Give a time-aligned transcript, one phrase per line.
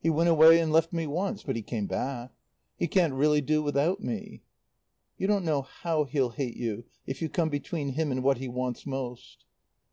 [0.00, 1.44] He went away and left me once.
[1.44, 2.32] But he came back.
[2.76, 4.42] He can't really do without me."
[5.16, 8.48] "You don't know how he'll hate you if you come between him and what he
[8.48, 9.44] wants most."